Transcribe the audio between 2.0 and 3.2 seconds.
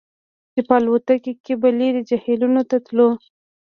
جهیلونو ته تللو